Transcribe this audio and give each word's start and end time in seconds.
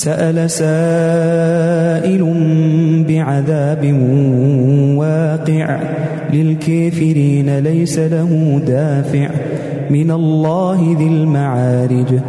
سأل 0.00 0.50
سائل 0.50 2.22
بعذاب 3.08 3.84
واقع 4.96 5.80
للكافرين 6.32 7.58
ليس 7.58 7.98
له 7.98 8.60
دافع 8.66 9.30
من 9.90 10.10
الله 10.10 10.96
ذي 10.98 11.06
المعارج. 11.06 12.20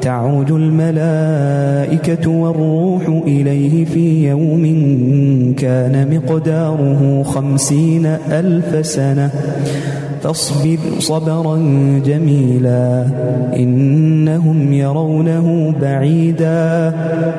تعوج 0.00 0.52
الملائكة 0.52 2.30
والروح 2.30 3.22
إليه 3.26 3.84
في 3.84 4.28
يوم 4.28 4.64
كان 5.58 6.14
مقداره 6.14 7.22
خمسين 7.22 8.06
ألف 8.30 8.86
سنة. 8.86 9.30
فاصبر 10.22 10.78
صبرا 10.98 11.56
جميلا 12.06 13.06
إنهم 13.56 14.72
يرونه 14.72 15.74
بعيدا 15.80 16.92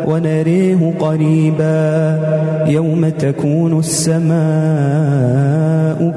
ونريه 0.08 0.94
قريبا 1.00 2.20
يوم 2.68 3.10
تكون 3.10 3.80
السماء 3.80 4.34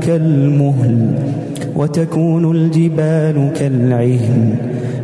كالمهل 0.06 1.14
وتكون 1.76 2.56
الجبال 2.56 3.50
كالعهن 3.56 4.54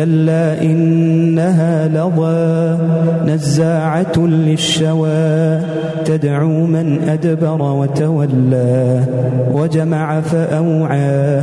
كلا 0.00 0.62
إنها 0.62 1.88
لظى 1.88 2.78
نزاعة 3.26 4.16
للشوى 4.16 5.60
تدعو 6.04 6.66
من 6.66 7.08
أدبر 7.08 7.62
وتولى 7.62 9.00
وجمع 9.52 10.20
فأوعى 10.20 11.40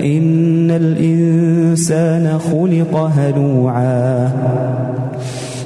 إن 0.00 0.70
الإنسان 0.70 2.38
خلق 2.38 2.96
هلوعا 2.96 4.32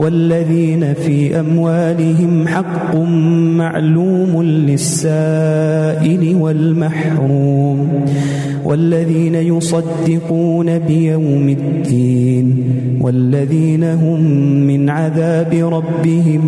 والذين 0.00 0.94
في 0.94 1.40
أموالهم 1.40 2.48
حق 2.48 2.96
معلوم 3.56 4.42
للسائل 4.42 6.36
والمحروم 6.40 7.88
والذين 8.64 9.34
يصدقون 9.34 10.78
بيوم 10.78 11.48
الدين 11.48 12.64
والذين 13.00 13.84
هم 13.84 14.20
من 14.66 14.90
عذاب 14.90 15.54
ربهم 15.72 16.42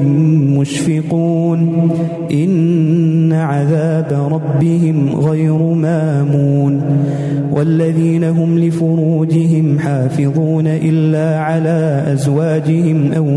مشفقون 0.59 1.91
إن 2.33 3.33
عذاب 3.33 4.29
ربهم 4.33 5.11
غير 5.15 5.59
مامون 5.59 6.81
والذين 7.53 8.25
هم 8.25 8.59
لفروجهم 8.59 9.79
حافظون 9.79 10.67
إلا 10.67 11.39
على 11.39 12.05
أزواجهم 12.13 13.13
أو 13.13 13.37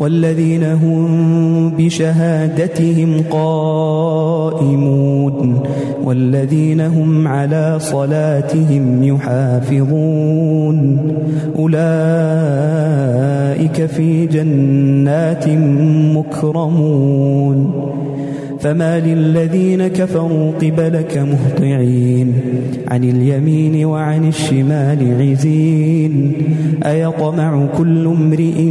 والذين 0.00 0.62
هم 0.62 1.70
بشهادتهم 1.78 3.22
قائمون 3.30 4.56
والذين 6.04 6.80
هم 6.80 7.28
على 7.28 7.76
صلاتهم 7.78 9.02
يحافظون. 9.02 10.98
أولئك 11.58 11.86
في 13.86 14.26
جنات 14.26 15.48
مكرمون. 16.14 17.72
فما 18.60 19.00
للذين 19.00 19.86
كفروا 19.86 20.52
قبلك 20.52 21.18
مهطعين. 21.18 22.32
عن 22.88 23.04
اليمين 23.04 23.84
وعن 23.84 24.28
الشمال 24.28 25.30
عزين. 25.30 26.32
أيطمع 26.86 27.66
كل 27.78 28.06
امرئ 28.06 28.70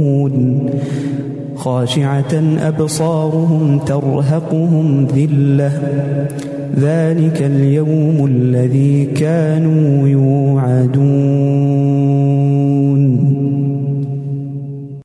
خاشعة 1.61 2.57
أبصارهم 2.59 3.79
ترهقهم 3.79 5.07
ذلة. 5.15 5.71
ذلك 6.79 7.41
اليوم 7.41 8.25
الذي 8.25 9.05
كانوا 9.05 10.07
يوعدون. 10.07 12.40